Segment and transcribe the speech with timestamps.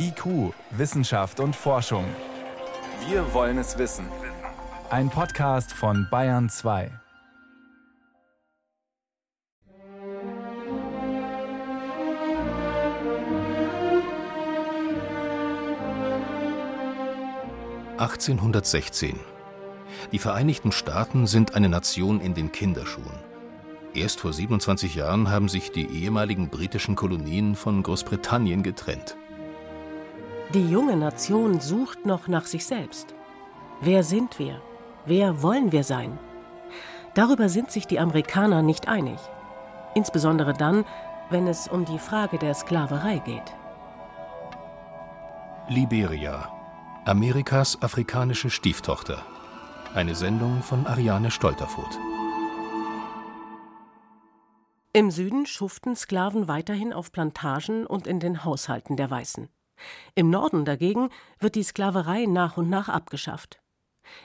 [0.00, 2.04] IQ, Wissenschaft und Forschung.
[3.08, 4.06] Wir wollen es wissen.
[4.90, 6.92] Ein Podcast von Bayern 2.
[17.96, 19.18] (1816)
[20.12, 23.18] Die Vereinigten Staaten sind eine Nation in den Kinderschuhen.
[23.94, 29.16] Erst vor 27 Jahren haben sich die ehemaligen britischen Kolonien von Großbritannien getrennt.
[30.54, 33.14] Die junge Nation sucht noch nach sich selbst.
[33.82, 34.62] Wer sind wir?
[35.04, 36.18] Wer wollen wir sein?
[37.12, 39.18] Darüber sind sich die Amerikaner nicht einig.
[39.94, 40.86] Insbesondere dann,
[41.28, 43.42] wenn es um die Frage der Sklaverei geht.
[45.68, 46.50] Liberia,
[47.04, 49.22] Amerikas afrikanische Stieftochter.
[49.94, 51.98] Eine Sendung von Ariane Stolterfoth.
[54.94, 59.50] Im Süden schuften Sklaven weiterhin auf Plantagen und in den Haushalten der Weißen.
[60.14, 63.60] Im Norden dagegen wird die Sklaverei nach und nach abgeschafft.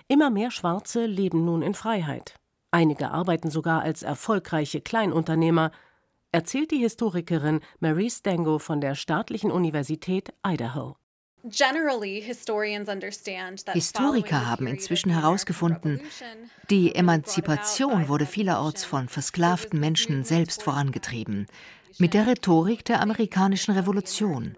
[0.08, 2.36] Immer mehr Schwarze leben nun in Freiheit.
[2.72, 5.72] Einige arbeiten sogar als erfolgreiche Kleinunternehmer,
[6.32, 10.95] erzählt die Historikerin Mary Stango von der Staatlichen Universität Idaho.
[13.73, 16.00] Historiker haben inzwischen herausgefunden,
[16.70, 21.48] die Emanzipation wurde vielerorts von versklavten Menschen selbst vorangetrieben,
[21.98, 24.56] mit der Rhetorik der amerikanischen Revolution.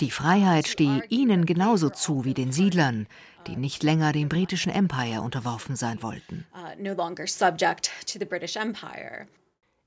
[0.00, 3.06] Die Freiheit stehe ihnen genauso zu wie den Siedlern,
[3.46, 6.46] die nicht länger dem britischen Empire unterworfen sein wollten.
[6.52, 6.74] Uh,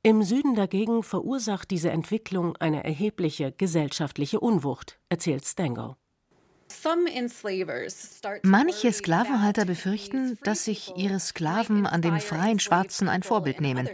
[0.03, 5.97] Im Süden dagegen verursacht diese Entwicklung eine erhebliche gesellschaftliche Unwucht, erzählt Stango.
[8.43, 13.89] Manche Sklavenhalter befürchten, dass sich ihre Sklaven an den freien Schwarzen ein Vorbild nehmen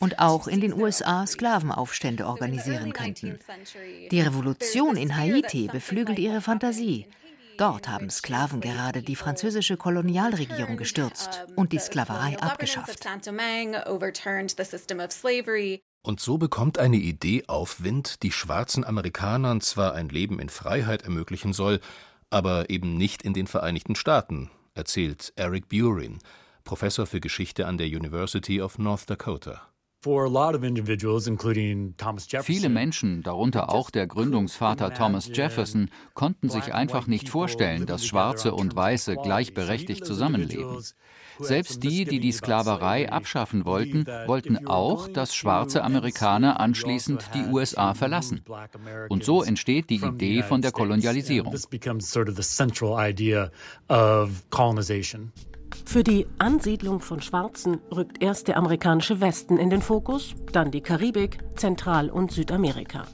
[0.00, 3.38] und auch in den USA Sklavenaufstände organisieren könnten.
[4.10, 7.06] Die Revolution in Haiti beflügelt ihre Fantasie.
[7.58, 13.06] Dort haben Sklaven gerade die französische Kolonialregierung gestürzt und die Sklaverei abgeschafft.
[16.02, 21.52] Und so bekommt eine Idee Aufwind, die schwarzen Amerikanern zwar ein Leben in Freiheit ermöglichen
[21.52, 21.80] soll,
[22.30, 26.18] aber eben nicht in den Vereinigten Staaten, erzählt Eric Burin,
[26.64, 29.69] Professor für Geschichte an der University of North Dakota.
[32.42, 38.54] Viele Menschen, darunter auch der Gründungsvater Thomas Jefferson, konnten sich einfach nicht vorstellen, dass Schwarze
[38.54, 40.82] und Weiße gleichberechtigt zusammenleben.
[41.38, 47.94] Selbst die, die die Sklaverei abschaffen wollten, wollten auch, dass schwarze Amerikaner anschließend die USA
[47.94, 48.42] verlassen.
[49.08, 51.54] Und so entsteht die Idee von der Kolonialisierung.
[55.84, 60.80] Für die Ansiedlung von Schwarzen rückt erst der amerikanische Westen in den Fokus, dann die
[60.80, 63.04] Karibik, Zentral- und Südamerika.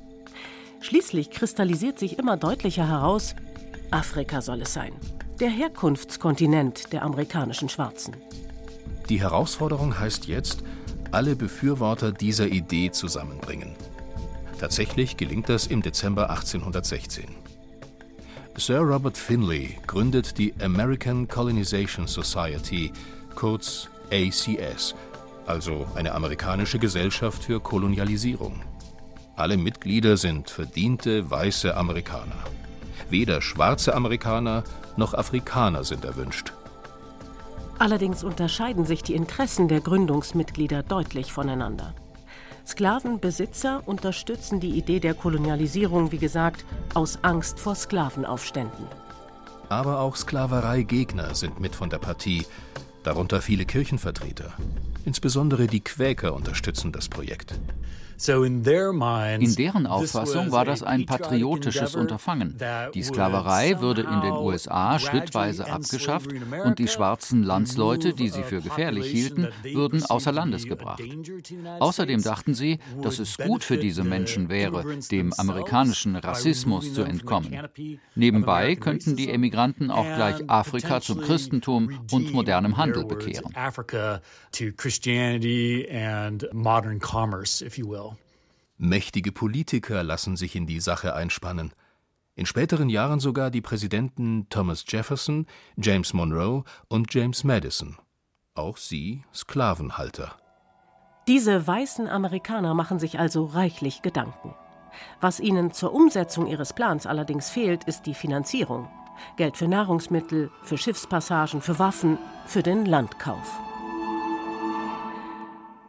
[0.81, 3.35] Schließlich kristallisiert sich immer deutlicher heraus,
[3.91, 4.93] Afrika soll es sein,
[5.41, 8.17] der Herkunftskontinent der amerikanischen Schwarzen.
[9.09, 10.63] Die Herausforderung heißt jetzt,
[11.13, 13.75] alle Befürworter dieser Idee zusammenbringen.
[14.59, 17.25] Tatsächlich gelingt das im Dezember 1816.
[18.59, 22.91] Sir Robert Finlay gründet die American Colonization Society,
[23.35, 24.95] kurz ACS,
[25.47, 28.63] also eine amerikanische Gesellschaft für Kolonialisierung.
[29.37, 32.45] Alle Mitglieder sind verdiente weiße Amerikaner.
[33.11, 34.65] Weder schwarze Amerikaner
[34.97, 36.55] noch Afrikaner sind erwünscht.
[37.79, 41.95] Allerdings unterscheiden sich die Interessen der Gründungsmitglieder deutlich voneinander.
[42.67, 48.87] Sklavenbesitzer unterstützen die Idee der Kolonialisierung, wie gesagt, aus Angst vor Sklavenaufständen.
[49.69, 52.45] Aber auch Sklavereigegner sind mit von der Partie,
[53.03, 54.53] darunter viele Kirchenvertreter.
[55.07, 57.59] Insbesondere die Quäker unterstützen das Projekt.
[58.19, 62.57] In deren Auffassung war das ein patriotisches Unterfangen.
[62.95, 66.31] Die Sklaverei würde in den USA schrittweise abgeschafft
[66.65, 71.03] und die schwarzen Landsleute, die sie für gefährlich hielten, würden außer Landes gebracht.
[71.79, 77.69] Außerdem dachten sie, dass es gut für diese Menschen wäre, dem amerikanischen Rassismus zu entkommen.
[78.15, 83.53] Nebenbei könnten die Emigranten auch gleich Afrika zum Christentum und modernem Handel bekehren.
[88.79, 91.73] Mächtige Politiker lassen sich in die Sache einspannen.
[92.35, 95.47] In späteren Jahren sogar die Präsidenten Thomas Jefferson,
[95.77, 97.97] James Monroe und James Madison.
[98.55, 100.37] Auch sie Sklavenhalter.
[101.27, 104.55] Diese weißen Amerikaner machen sich also reichlich Gedanken.
[105.21, 108.89] Was ihnen zur Umsetzung ihres Plans allerdings fehlt, ist die Finanzierung.
[109.37, 113.66] Geld für Nahrungsmittel, für Schiffspassagen, für Waffen, für den Landkauf.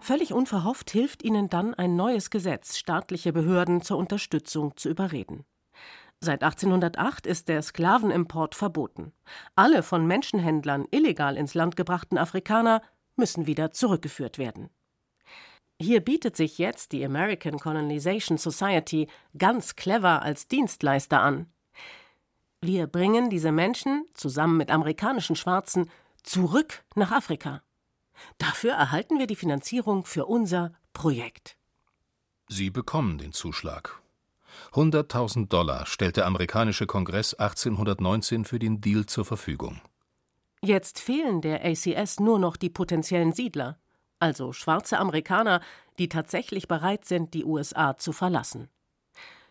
[0.08, 5.44] Völlig unverhofft hilft ihnen dann ein neues Gesetz, staatliche Behörden zur Unterstützung zu überreden.
[6.22, 9.12] Seit 1808 ist der Sklavenimport verboten.
[9.58, 12.82] Alle von Menschenhändlern illegal ins Land gebrachten Afrikaner
[13.18, 14.70] müssen wieder zurückgeführt werden.
[15.82, 21.52] Hier bietet sich jetzt die American Colonization Society ganz clever als Dienstleister an.
[22.62, 25.90] Wir bringen diese Menschen zusammen mit amerikanischen Schwarzen
[26.24, 27.62] zurück nach Afrika.
[28.38, 31.58] Dafür erhalten wir die Finanzierung für unser Projekt.
[32.48, 34.02] Sie bekommen den Zuschlag.
[34.74, 39.82] 100.000 Dollar stellt der amerikanische Kongress 1819 für den Deal zur Verfügung.
[40.62, 43.78] Jetzt fehlen der ACS nur noch die potenziellen Siedler,
[44.20, 45.62] also schwarze Amerikaner,
[46.00, 48.70] die tatsächlich bereit sind, die USA zu verlassen.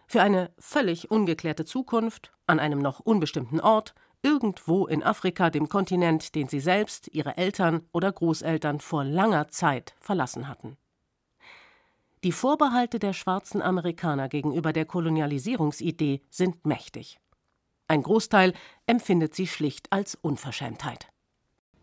[0.08, 6.34] Für eine völlig ungeklärte Zukunft an einem noch unbestimmten Ort, irgendwo in Afrika, dem Kontinent,
[6.34, 10.76] den sie selbst, ihre Eltern oder Großeltern vor langer Zeit verlassen hatten.
[12.24, 17.20] Die Vorbehalte der schwarzen Amerikaner gegenüber der Kolonialisierungsidee sind mächtig.
[17.88, 18.52] Ein Großteil
[18.86, 21.06] empfindet sie schlicht als Unverschämtheit.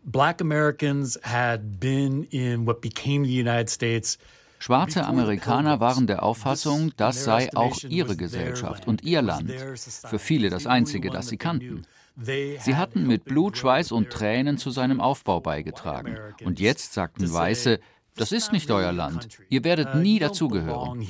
[0.02, 4.18] Black Americans had been in what became the United States
[4.58, 10.48] Schwarze Amerikaner waren der Auffassung, das sei auch ihre Gesellschaft und ihr Land, für viele
[10.48, 11.82] das einzige, das sie kannten.
[12.16, 16.16] Sie hatten mit Blut, Schweiß und Tränen zu seinem Aufbau beigetragen.
[16.44, 17.80] Und jetzt sagten Weiße,
[18.16, 19.28] das ist nicht euer Land.
[19.48, 21.04] Ihr werdet nie dazugehören.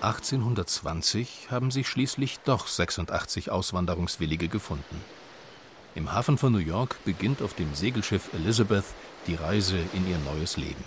[0.00, 5.02] 1820 haben sich schließlich doch 86 Auswanderungswillige gefunden.
[5.94, 8.84] Im Hafen von New York beginnt auf dem Segelschiff Elizabeth
[9.26, 10.84] die Reise in ihr neues Leben.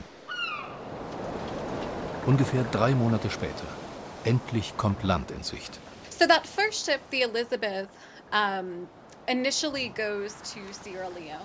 [2.25, 3.80] Ungefähr drei Monate später.
[4.23, 5.79] Endlich kommt Land in Sicht.
[6.09, 7.89] So that first ship, the Elizabeth,
[8.31, 8.87] um,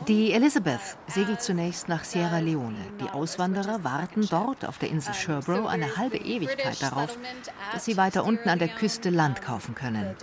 [0.09, 2.85] die Elizabeth segelt zunächst nach Sierra Leone.
[3.01, 7.17] Die Auswanderer warten dort auf der Insel Sherbro eine halbe Ewigkeit darauf,
[7.73, 10.17] dass sie weiter unten an der Küste Land kaufen können.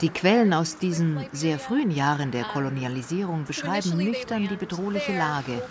[0.00, 5.62] Die Quellen aus diesen sehr frühen Jahren der Kolonialisierung beschreiben nüchtern die bedrohliche Lage.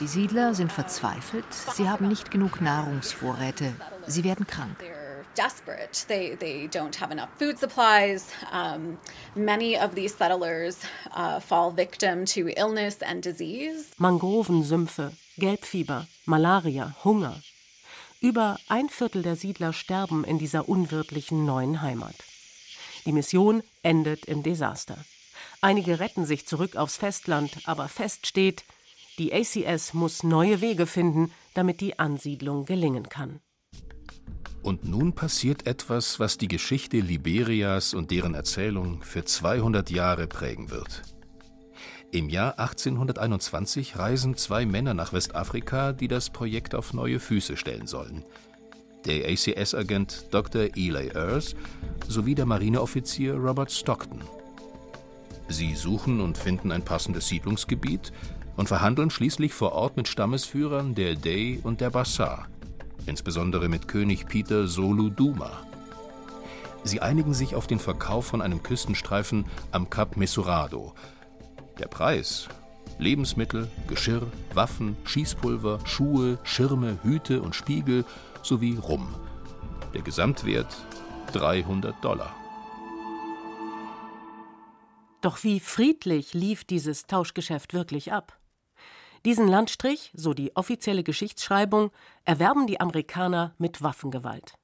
[0.00, 1.44] Die Siedler sind verzweifelt,
[1.74, 3.74] sie haben nicht genug Nahrungsvorräte,
[4.06, 4.76] sie werden krank
[5.34, 6.04] desperate.
[6.08, 8.30] They, they don't have enough food supplies.
[8.50, 8.98] Um,
[9.34, 10.78] many of these settlers
[11.14, 13.90] uh, fall victim to illness and disease.
[13.98, 17.42] Mangrovensümpfe, Gelbfieber, Malaria, Hunger.
[18.20, 22.14] Über ein Viertel der Siedler sterben in dieser unwirtlichen neuen Heimat.
[23.04, 24.96] Die Mission endet im Desaster.
[25.60, 28.64] Einige retten sich zurück aufs Festland, aber fest steht,
[29.18, 33.40] die ACS muss neue Wege finden, damit die Ansiedlung gelingen kann.
[34.62, 40.70] Und nun passiert etwas, was die Geschichte Liberias und deren Erzählung für 200 Jahre prägen
[40.70, 41.02] wird.
[42.12, 47.86] Im Jahr 1821 reisen zwei Männer nach Westafrika, die das Projekt auf neue Füße stellen
[47.86, 48.22] sollen.
[49.04, 50.76] Der ACS-Agent Dr.
[50.76, 51.56] Eli Earls
[52.06, 54.22] sowie der Marineoffizier Robert Stockton.
[55.48, 58.12] Sie suchen und finden ein passendes Siedlungsgebiet
[58.56, 62.46] und verhandeln schließlich vor Ort mit Stammesführern der Dey und der Bassar
[63.06, 65.66] insbesondere mit König Peter Solu Duma.
[66.84, 70.94] Sie einigen sich auf den Verkauf von einem Küstenstreifen am Kap Mesurado.
[71.78, 72.48] Der Preis
[72.98, 78.04] Lebensmittel, Geschirr, Waffen, Schießpulver, Schuhe, Schirme, Hüte und Spiegel
[78.42, 79.14] sowie Rum.
[79.94, 80.74] Der Gesamtwert
[81.32, 82.34] 300 Dollar.
[85.20, 88.38] Doch wie friedlich lief dieses Tauschgeschäft wirklich ab?
[89.24, 91.92] Diesen Landstrich, so die offizielle Geschichtsschreibung,
[92.24, 94.54] erwerben die Amerikaner mit Waffengewalt.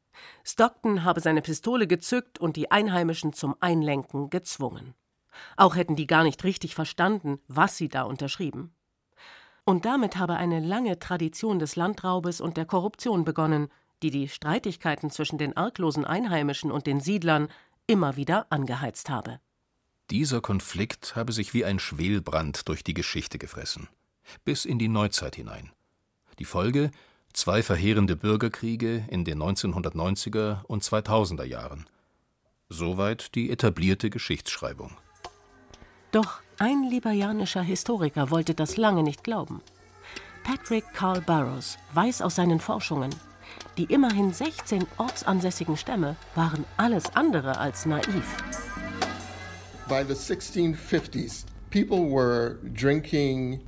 [0.45, 4.95] Stockton habe seine Pistole gezückt und die Einheimischen zum Einlenken gezwungen.
[5.57, 8.75] Auch hätten die gar nicht richtig verstanden, was sie da unterschrieben.
[9.65, 13.69] Und damit habe eine lange Tradition des Landraubes und der Korruption begonnen,
[14.03, 17.49] die die Streitigkeiten zwischen den arglosen Einheimischen und den Siedlern
[17.87, 19.39] immer wieder angeheizt habe.
[20.11, 23.89] Dieser Konflikt habe sich wie ein Schwelbrand durch die Geschichte gefressen
[24.45, 25.71] bis in die Neuzeit hinein.
[26.39, 26.91] Die Folge
[27.33, 31.87] zwei verheerende Bürgerkriege in den 1990er und 2000er Jahren.
[32.69, 34.97] Soweit die etablierte Geschichtsschreibung.
[36.11, 39.61] Doch ein liberianischer Historiker wollte das lange nicht glauben.
[40.43, 43.15] Patrick Carl Burroughs weiß aus seinen Forschungen,
[43.77, 48.25] die immerhin 16 ortsansässigen Stämme waren alles andere als naiv.
[49.89, 53.61] By the 1650s, people were drinking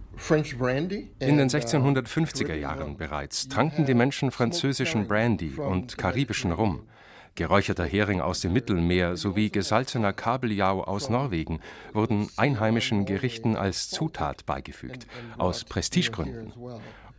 [1.18, 6.86] in den 1650er uh, Jahren bereits tranken die Menschen französischen Brandy und karibischen Rum.
[7.34, 11.60] Geräucherter Hering aus dem Mittelmeer sowie gesalzener Kabeljau aus Norwegen
[11.92, 15.06] wurden einheimischen Gerichten als Zutat beigefügt,
[15.38, 16.52] aus Prestigegründen.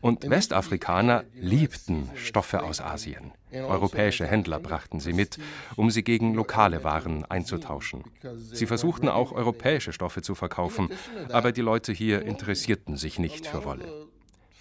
[0.02, 3.32] Und Westafrikaner liebten Stoffe aus Asien.
[3.54, 5.38] Europäische Händler brachten sie mit,
[5.76, 8.04] um sie gegen lokale Waren einzutauschen.
[8.52, 10.90] Sie versuchten auch europäische Stoffe zu verkaufen,
[11.30, 14.08] aber die Leute hier interessierten sich nicht für Wolle.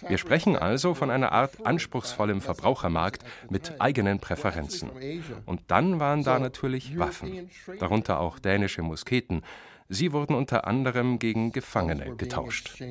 [0.07, 4.89] Wir sprechen also von einer Art anspruchsvollem Verbrauchermarkt mit eigenen Präferenzen.
[5.45, 9.43] Und dann waren da natürlich Waffen, darunter auch dänische Musketen.
[9.89, 12.81] Sie wurden unter anderem gegen Gefangene getauscht.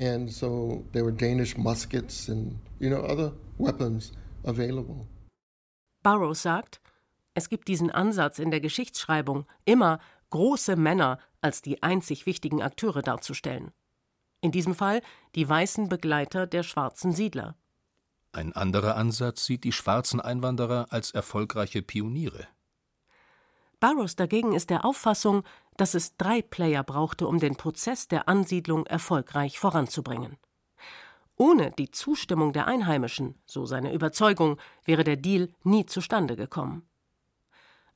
[0.00, 4.12] And so there were Danish muskets and you know other weapons
[4.44, 5.06] available.
[6.02, 6.80] Burroughs sagt,
[7.34, 13.02] es gibt diesen Ansatz in der Geschichtsschreibung, immer große Männer als die einzig wichtigen Akteure
[13.02, 13.72] darzustellen.
[14.40, 15.02] In diesem Fall
[15.34, 17.56] die weißen Begleiter der schwarzen Siedler.
[18.32, 22.46] Ein anderer Ansatz sieht die schwarzen Einwanderer als erfolgreiche Pioniere.
[23.80, 25.42] Burroughs dagegen ist der Auffassung,
[25.76, 30.36] dass es drei Player brauchte, um den Prozess der Ansiedlung erfolgreich voranzubringen.
[31.36, 36.82] Ohne die Zustimmung der Einheimischen, so seine Überzeugung, wäre der Deal nie zustande gekommen.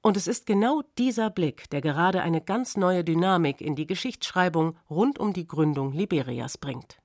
[0.01, 4.77] Und es ist genau dieser Blick, der gerade eine ganz neue Dynamik in die Geschichtsschreibung
[4.89, 6.99] rund um die Gründung Liberias bringt.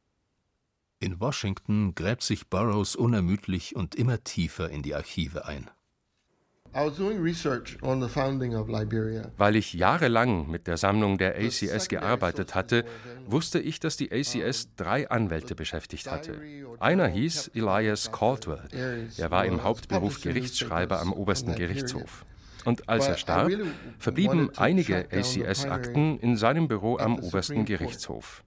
[1.00, 5.70] In Washington gräbt sich Burroughs unermüdlich und immer tiefer in die Archive ein.
[9.38, 12.86] Weil ich jahrelang mit der Sammlung der ACS gearbeitet hatte,
[13.26, 16.40] wusste ich, dass die ACS drei Anwälte beschäftigt hatte.
[16.80, 19.10] Einer hieß Elias Caldwell.
[19.18, 22.26] Er war im Hauptberuf Gerichtsschreiber am obersten Gerichtshof.
[22.66, 23.52] Und als er starb,
[23.98, 28.44] verblieben einige ACS-Akten in seinem Büro am obersten Gerichtshof.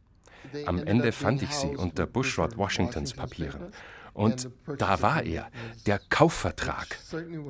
[0.66, 3.72] Am Ende fand ich sie unter Bushrod Washingtons Papieren.
[4.14, 5.48] Und da war er,
[5.86, 6.98] der Kaufvertrag.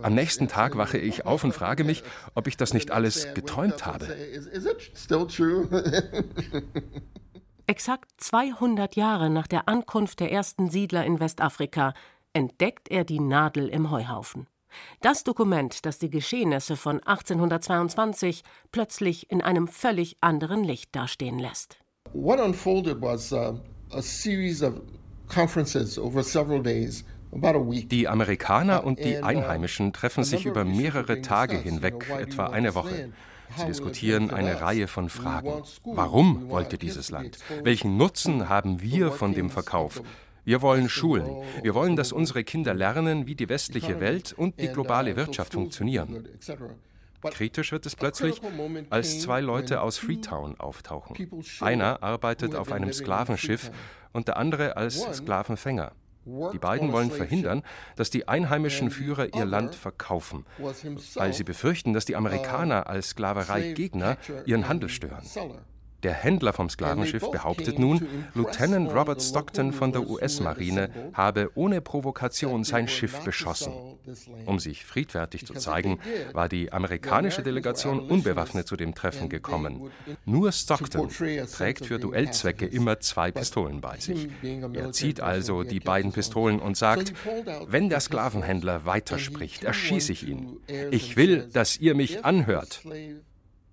[0.03, 2.03] Am nächsten Tag wache ich auf und frage mich,
[2.35, 4.07] ob ich das nicht alles geträumt habe.
[7.67, 11.95] Exakt 200 Jahre nach der Ankunft der ersten Siedler in Westafrika
[12.33, 14.47] entdeckt er die Nadel im Heuhaufen.
[15.01, 18.43] Das Dokument, das die Geschehnisse von 1822
[18.73, 21.79] plötzlich in einem völlig anderen Licht dastehen lässt.
[22.13, 23.55] What unfolded was uh,
[23.91, 24.75] a series of
[27.91, 33.13] die Amerikaner und die uh, Einheimischen treffen sich über mehrere Tage hinweg, etwa eine Woche.
[33.57, 35.63] Sie diskutieren eine Reihe von Fragen.
[35.85, 37.39] Warum wollt ihr dieses Land?
[37.63, 40.03] Welchen Nutzen haben wir von dem Verkauf?
[40.45, 41.43] Wir wollen Schulen.
[41.63, 45.55] Wir wollen, dass unsere Kinder lernen, wie die westliche Welt und die globale uh, Wirtschaft
[45.55, 46.29] funktionieren.
[47.31, 48.41] Kritisch wird es plötzlich,
[48.91, 51.17] als zwei Leute aus Freetown auftauchen.
[51.61, 53.71] Einer arbeitet auf einem Sklavenschiff
[54.13, 55.93] und der andere als Sklavenfänger.
[56.25, 57.63] Die beiden wollen verhindern,
[57.97, 60.47] dass die einheimischen Führer ihr Land verkaufen,
[61.15, 65.25] weil sie befürchten, dass die Amerikaner als Sklavereigegner ihren Handel stören.
[66.03, 72.65] Der Händler vom Sklavenschiff behauptet nun, Lieutenant Robert Stockton von der US-Marine habe ohne Provokation
[72.65, 73.73] sein Schiff beschossen.
[74.47, 76.01] Um sich friedfertig zu zeigen,
[76.33, 79.91] war die amerikanische Delegation unbewaffnet zu dem Treffen gekommen.
[80.25, 84.29] Nur Stockton trägt für Duellzwecke immer zwei Pistolen bei sich.
[84.73, 87.13] Er zieht also die beiden Pistolen und sagt,
[87.67, 90.57] wenn der Sklavenhändler weiterspricht, erschieße ich ihn.
[90.91, 92.83] Ich will, dass ihr mich anhört.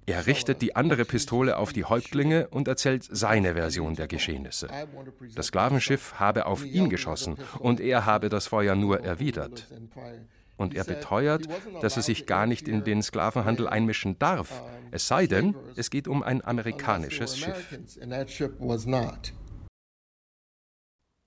[0.10, 4.68] Er richtet die andere Pistole auf die Häuptlinge und erzählt seine Version der Geschehnisse.
[5.36, 9.68] Das Sklavenschiff habe auf ihn geschossen und er habe das Feuer nur erwidert.
[10.58, 11.48] Und er beteuert,
[11.82, 16.08] dass er sich gar nicht in den Sklavenhandel einmischen darf, es sei denn, es geht
[16.08, 17.80] um ein amerikanisches Schiff.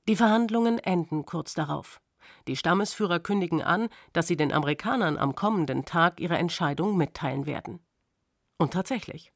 [0.08, 2.00] Die Verhandlungen enden kurz darauf.
[2.48, 7.78] Die Stammesführer kündigen an, dass sie den Amerikanern am kommenden Tag ihre Entscheidung mitteilen werden.
[8.62, 9.32] Und tatsächlich,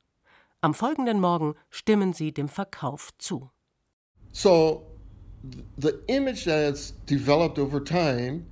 [0.60, 3.50] am folgenden Morgen stimmen sie dem Verkauf zu.
[4.30, 4.86] So,
[5.76, 8.46] the image that's developed over time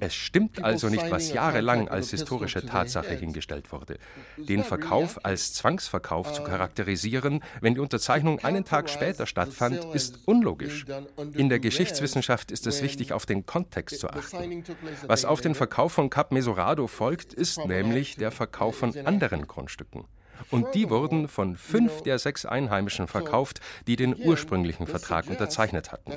[0.00, 3.98] es stimmt also nicht, was jahrelang als historische Tatsache hingestellt wurde.
[4.36, 10.20] Den Verkauf als Zwangsverkauf zu uh, charakterisieren, wenn die Unterzeichnung einen Tag später stattfand, ist
[10.26, 10.86] unlogisch.
[11.34, 14.64] In der Geschichtswissenschaft ist es wichtig, auf den Kontext zu achten.
[15.06, 20.04] Was auf den Verkauf von Cap Mesorado folgt, ist nämlich der Verkauf von anderen Grundstücken
[20.50, 26.12] und die wurden von fünf der sechs Einheimischen verkauft, die den ursprünglichen Vertrag unterzeichnet hatten.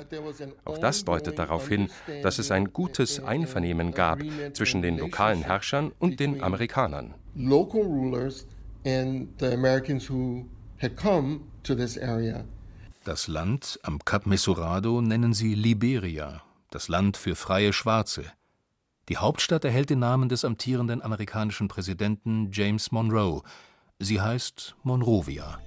[0.64, 1.88] Auch das deutet darauf hin,
[2.22, 4.20] dass es ein gutes Einvernehmen gab
[4.52, 7.14] zwischen den lokalen Herrschern und den Amerikanern.
[13.04, 18.24] Das Land am Kap Mesurado nennen sie Liberia, das Land für freie Schwarze.
[19.08, 23.42] Die Hauptstadt erhält den Namen des amtierenden amerikanischen Präsidenten James Monroe,
[23.98, 25.58] Sie heißt Monrovia.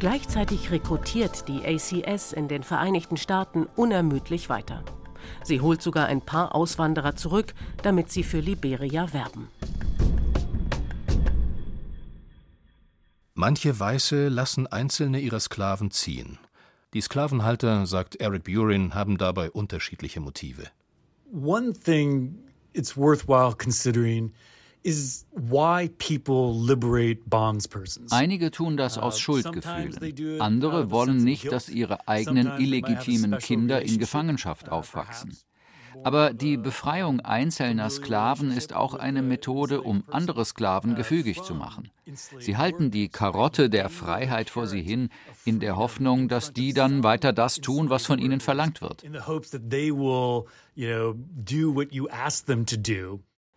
[0.00, 4.84] Gleichzeitig rekrutiert die ACS in den Vereinigten Staaten unermüdlich weiter.
[5.42, 9.48] Sie holt sogar ein paar Auswanderer zurück, damit sie für Liberia werben.
[13.32, 16.38] Manche Weiße lassen einzelne ihrer Sklaven ziehen.
[16.92, 20.64] Die Sklavenhalter, sagt Eric Burin, haben dabei unterschiedliche Motive.
[21.32, 22.38] One thing
[22.74, 24.32] it's worthwhile considering
[28.10, 30.40] Einige tun das aus uh, Schuldgefühlen.
[30.40, 35.36] Andere wollen nicht, dass ihre eigenen illegitimen Kinder in Gefangenschaft aufwachsen.
[36.02, 41.90] Aber die Befreiung einzelner Sklaven ist auch eine Methode, um andere Sklaven gefügig zu machen.
[42.38, 45.08] Sie halten die Karotte der Freiheit vor sie hin,
[45.44, 49.04] in der Hoffnung, dass die dann weiter das tun, was von ihnen verlangt wird.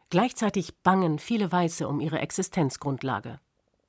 [0.09, 3.39] Gleichzeitig bangen viele Weiße um ihre Existenzgrundlage.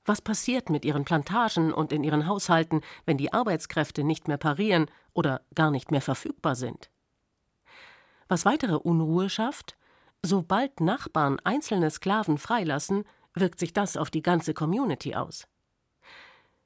[0.05, 4.91] Was passiert mit ihren Plantagen und in ihren Haushalten, wenn die Arbeitskräfte nicht mehr parieren
[5.13, 6.91] oder gar nicht mehr verfügbar sind?
[8.27, 9.77] Was weitere Unruhe schafft,
[10.23, 15.47] sobald Nachbarn einzelne Sklaven freilassen, wirkt sich das auf die ganze Community aus.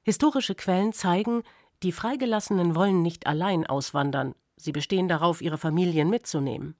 [0.03, 1.43] Historische Quellen zeigen,
[1.83, 6.75] die Freigelassenen wollen nicht allein auswandern, sie bestehen darauf, ihre Familien mitzunehmen.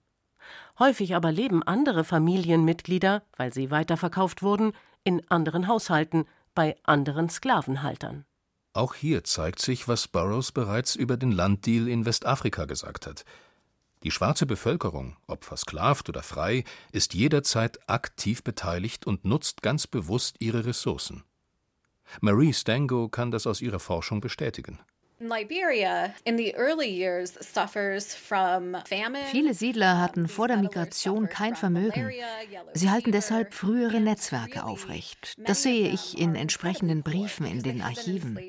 [0.80, 4.74] Häufig aber leben andere Familienmitglieder, weil sie weiterverkauft wurden,
[5.04, 8.26] in anderen Haushalten, bei anderen Sklavenhaltern.
[8.74, 13.24] Auch hier zeigt sich, was Burroughs bereits über den Landdeal in Westafrika gesagt hat.
[14.04, 20.38] Die schwarze Bevölkerung, ob versklavt oder frei, ist jederzeit aktiv beteiligt und nutzt ganz bewusst
[20.40, 21.24] ihre Ressourcen.
[22.20, 24.80] Marie Stango kann das aus ihrer Forschung bestätigen.
[29.32, 32.12] Viele Siedler hatten vor der Migration kein Vermögen.
[32.74, 35.36] Sie halten deshalb frühere Netzwerke aufrecht.
[35.38, 38.40] Das sehe ich in entsprechenden Briefen in den Archiven.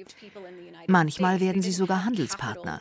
[0.87, 2.81] Manchmal werden sie sogar Handelspartner.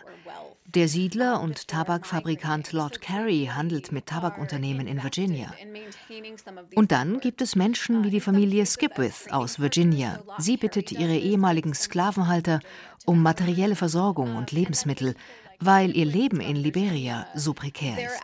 [0.74, 5.54] Der Siedler und Tabakfabrikant Lord Carey handelt mit Tabakunternehmen in Virginia.
[6.74, 10.20] Und dann gibt es Menschen wie die Familie Skipwith aus Virginia.
[10.40, 12.60] Sie bittet ihre ehemaligen Sklavenhalter
[13.06, 15.14] um materielle Versorgung und Lebensmittel,
[15.60, 18.22] weil ihr Leben in Liberia so prekär ist.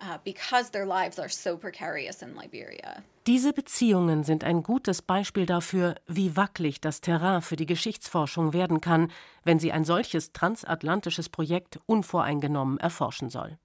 [0.00, 0.18] Uh,
[3.26, 8.80] Diese Beziehungen sind ein gutes Beispiel dafür, wie wackelig das Terrain für die Geschichtsforschung werden
[8.80, 9.10] kann,
[9.42, 13.58] wenn sie ein solches transatlantisches Projekt unvoreingenommen erforschen soll.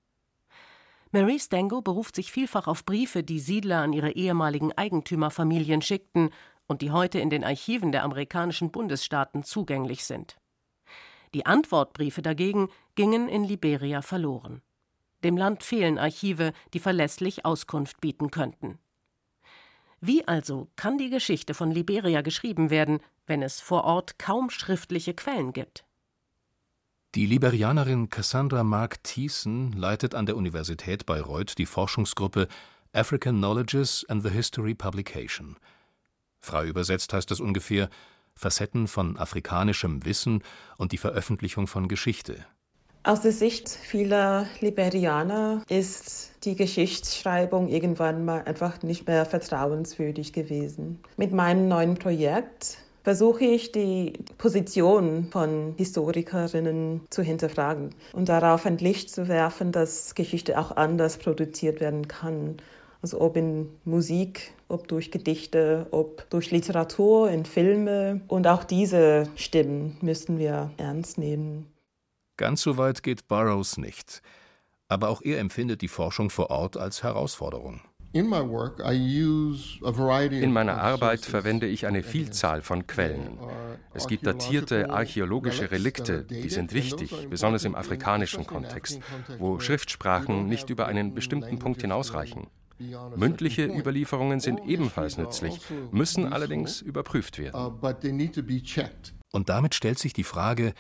[1.12, 6.30] Mary Stango beruft sich vielfach auf Briefe, die Siedler an ihre ehemaligen Eigentümerfamilien schickten
[6.68, 10.38] und die heute in den Archiven der amerikanischen Bundesstaaten zugänglich sind.
[11.34, 14.62] Die Antwortbriefe dagegen gingen in Liberia verloren.
[15.24, 18.80] Dem Land fehlen Archive, die verlässlich Auskunft bieten könnten.
[20.02, 25.14] Wie also kann die Geschichte von Liberia geschrieben werden, wenn es vor Ort kaum schriftliche
[25.14, 25.84] Quellen gibt?
[27.16, 32.48] Die Liberianerin Cassandra Mark Thiessen leitet an der Universität Bayreuth die Forschungsgruppe
[32.94, 35.58] African Knowledges and the History Publication.
[36.40, 37.90] Frei übersetzt heißt das ungefähr
[38.40, 40.44] Facetten von afrikanischem Wissen
[40.78, 42.38] und die Veröffentlichung von Geschichte.
[43.04, 51.00] Aus der Sicht vieler Liberianer ist die Geschichtsschreibung irgendwann mal einfach nicht mehr vertrauenswürdig gewesen.
[51.18, 58.78] Mit meinem neuen Projekt versuche ich, die Position von Historikerinnen zu hinterfragen und darauf ein
[58.78, 62.56] Licht zu werfen, dass Geschichte auch anders produziert werden kann
[63.02, 68.22] also ob in Musik, ob durch Gedichte, ob durch Literatur, in Filme.
[68.28, 71.66] Und auch diese Stimmen müssen wir ernst nehmen.
[72.38, 74.22] Ganz so weit geht Burroughs nicht.
[74.88, 77.82] Aber auch er empfindet die Forschung vor Ort als Herausforderung.
[78.12, 78.28] In
[80.52, 83.38] meiner Arbeit verwende ich eine Vielzahl von Quellen.
[83.94, 89.00] Es gibt datierte archäologische Relikte, die sind wichtig, besonders im afrikanischen Kontext,
[89.38, 92.48] wo Schriftsprachen nicht über einen bestimmten Punkt hinausreichen.
[93.16, 95.60] Mündliche Überlieferungen sind ebenfalls nützlich,
[95.92, 97.80] müssen allerdings überprüft werden.
[99.32, 100.74] Und damit stellt sich die Frage,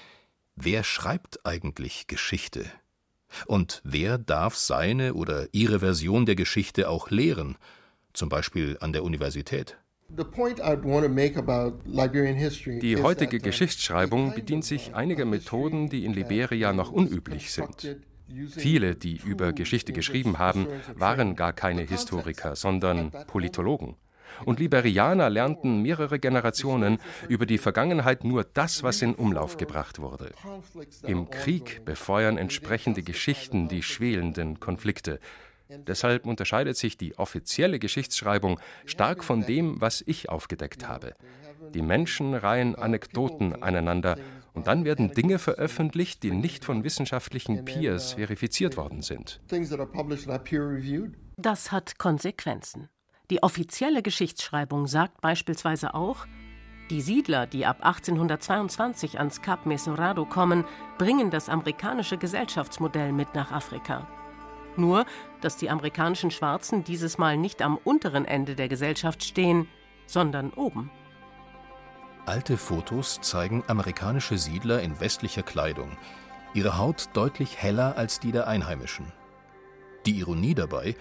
[0.55, 2.65] wer schreibt eigentlich Geschichte?
[3.45, 7.57] Und wer darf seine oder ihre Version der Geschichte auch lehren,
[8.13, 9.77] zum Beispiel an der Universität?
[12.81, 17.97] Die heutige Geschichtsschreibung bedient sich einiger Methoden, die in Liberia noch unüblich sind.
[18.49, 23.95] Viele, die über Geschichte geschrieben haben, waren gar keine Historiker, sondern Politologen.
[24.45, 30.31] Und Liberianer lernten mehrere Generationen über die Vergangenheit nur das, was in Umlauf gebracht wurde.
[31.03, 35.19] Im Krieg befeuern entsprechende Geschichten die schwelenden Konflikte.
[35.69, 41.15] Deshalb unterscheidet sich die offizielle Geschichtsschreibung stark von dem, was ich aufgedeckt habe.
[41.73, 44.17] Die Menschen reihen Anekdoten aneinander
[44.59, 49.39] und dann werden Dinge veröffentlicht, die nicht von wissenschaftlichen Peers verifiziert worden sind.
[51.37, 52.89] Das hat Konsequenzen.
[53.29, 56.27] Die offizielle Geschichtsschreibung sagt beispielsweise auch,
[56.89, 60.65] die Siedler, die ab 1822 ans Kap Mesorado kommen,
[60.97, 64.09] bringen das amerikanische Gesellschaftsmodell mit nach Afrika.
[64.75, 65.05] Nur,
[65.39, 69.69] dass die amerikanischen Schwarzen dieses Mal nicht am unteren Ende der Gesellschaft stehen,
[70.05, 70.91] sondern oben.
[72.25, 75.97] Alte Fotos zeigen amerikanische Siedler in westlicher Kleidung,
[76.53, 79.11] ihre Haut deutlich heller als die der Einheimischen.
[80.05, 80.95] Die Ironie dabei,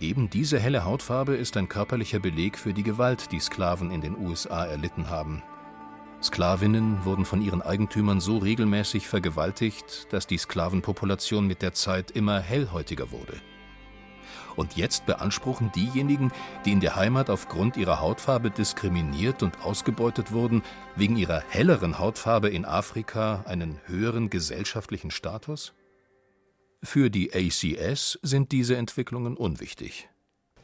[0.00, 4.16] eben diese helle Hautfarbe ist ein körperlicher Beleg für die Gewalt, die Sklaven in den
[4.18, 5.42] USA erlitten haben.
[6.22, 12.40] Sklavinnen wurden von ihren Eigentümern so regelmäßig vergewaltigt, dass die Sklavenpopulation mit der Zeit immer
[12.40, 13.40] hellhäutiger wurde.
[14.58, 16.32] Und jetzt beanspruchen diejenigen,
[16.64, 20.64] die in der Heimat aufgrund ihrer Hautfarbe diskriminiert und ausgebeutet wurden,
[20.96, 25.74] wegen ihrer helleren Hautfarbe in Afrika einen höheren gesellschaftlichen Status?
[26.82, 30.08] Für die ACS sind diese Entwicklungen unwichtig.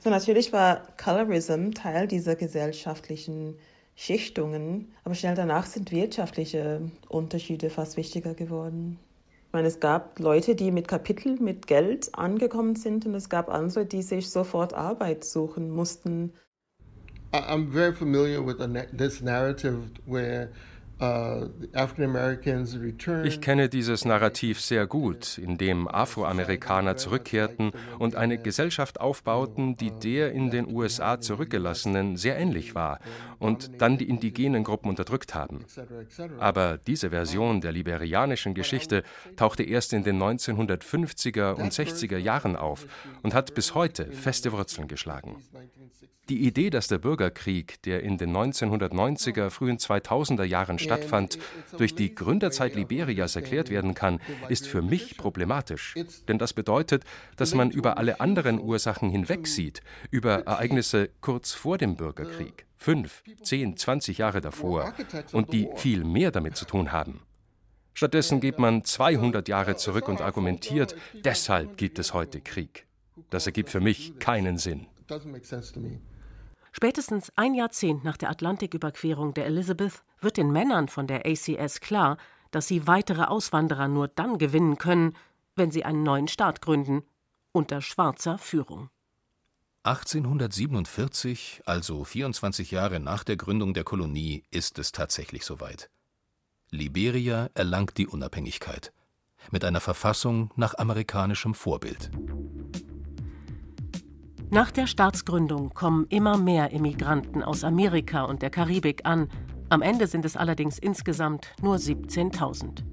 [0.01, 3.55] So, natürlich war Colorism Teil dieser gesellschaftlichen
[3.95, 8.99] Schichtungen, aber schnell danach sind wirtschaftliche Unterschiede fast wichtiger geworden.
[9.55, 13.87] Meine, es gab Leute, die mit Kapitel, mit Geld angekommen sind und es gab andere,
[13.87, 16.33] die sich sofort Arbeit suchen mussten.
[17.33, 18.57] I'm very familiar with
[18.97, 20.49] this narrative where
[23.25, 29.91] ich kenne dieses Narrativ sehr gut, in dem Afroamerikaner zurückkehrten und eine Gesellschaft aufbauten, die
[29.91, 33.01] der in den USA zurückgelassenen sehr ähnlich war
[33.41, 35.65] und dann die indigenen Gruppen unterdrückt haben.
[36.39, 39.03] Aber diese Version der liberianischen Geschichte
[39.37, 42.87] tauchte erst in den 1950er und 60er Jahren auf
[43.23, 45.43] und hat bis heute feste Wurzeln geschlagen.
[46.31, 51.39] Die Idee, dass der Bürgerkrieg, der in den 1990er, frühen 2000er Jahren stattfand,
[51.77, 55.95] durch die Gründerzeit Liberias erklärt werden kann, ist für mich problematisch.
[56.29, 57.05] Denn das bedeutet,
[57.37, 63.77] dass man über alle anderen Ursachen hinwegsieht, über Ereignisse kurz vor dem Bürgerkrieg, fünf, zehn,
[63.77, 64.95] zwanzig Jahre davor,
[65.33, 67.21] und die viel mehr damit zu tun haben.
[67.95, 72.87] Stattdessen geht man 200 Jahre zurück und argumentiert, deshalb gibt es heute Krieg.
[73.31, 74.87] Das ergibt für mich keinen Sinn.
[76.77, 82.19] Spätestens ein Jahrzehnt nach der Atlantiküberquerung der Elizabeth wird den Männern von der ACS klar,
[82.51, 85.15] dass sie weitere Auswanderer nur dann gewinnen können,
[85.55, 87.05] wenn sie einen neuen Staat gründen,
[87.53, 88.91] unter schwarzer Führung.
[89.85, 95.91] 1847, also 24 Jahre nach der Gründung der Kolonie, ist es tatsächlich soweit.
[96.71, 98.93] Liberia erlangt die Unabhängigkeit
[99.53, 102.11] mit einer Verfassung nach amerikanischem Vorbild.
[104.55, 109.29] Nach der Staatsgründung kommen immer mehr Immigranten aus Amerika und der Karibik an.
[109.69, 112.85] Am Ende sind es allerdings insgesamt nur 17.000.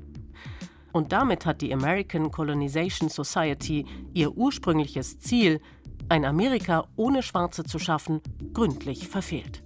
[0.91, 5.61] Und damit hat die American Colonization Society ihr ursprüngliches Ziel,
[6.09, 8.21] ein Amerika ohne Schwarze zu schaffen,
[8.55, 9.61] gründlich verfehlt.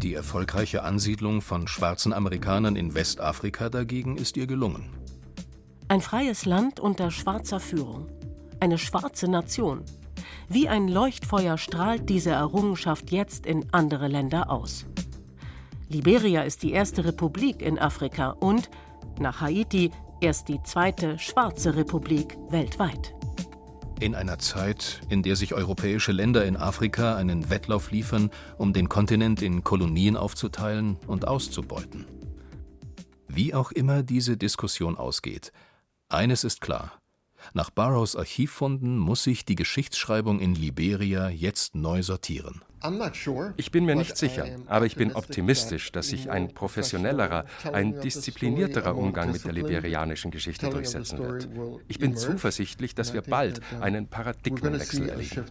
[0.00, 4.88] Die erfolgreiche Ansiedlung von schwarzen Amerikanern in Westafrika dagegen ist ihr gelungen.
[5.88, 8.06] Ein freies Land unter schwarzer Führung.
[8.60, 9.84] Eine schwarze Nation,
[10.48, 14.84] wie ein Leuchtfeuer strahlt diese Errungenschaft jetzt in andere Länder aus.
[15.88, 18.68] Liberia ist die erste Republik in Afrika und,
[19.18, 23.14] nach Haiti, erst die zweite schwarze Republik weltweit.
[24.00, 28.88] In einer Zeit, in der sich europäische Länder in Afrika einen Wettlauf liefern, um den
[28.88, 32.06] Kontinent in Kolonien aufzuteilen und auszubeuten.
[33.26, 35.52] Wie auch immer diese Diskussion ausgeht,
[36.08, 36.97] eines ist klar.
[37.54, 42.62] Nach Burroughs Archivfunden muss sich die Geschichtsschreibung in Liberia jetzt neu sortieren.
[43.56, 48.96] Ich bin mir nicht sicher, aber ich bin optimistisch, dass sich ein professionellerer, ein disziplinierterer
[48.96, 51.48] Umgang mit der liberianischen Geschichte durchsetzen wird.
[51.88, 55.46] Ich bin zuversichtlich, dass wir bald einen Paradigmenwechsel erleben.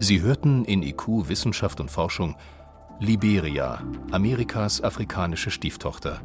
[0.00, 2.36] Sie hörten in IQ Wissenschaft und Forschung
[3.00, 3.80] Liberia,
[4.10, 6.20] Amerikas afrikanische Stieftochter.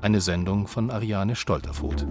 [0.00, 2.06] Eine Sendung von Ariane Stolterfoth.